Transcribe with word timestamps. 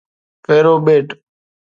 Pharaoh 0.45 0.75
ٻيٽ 0.85 1.07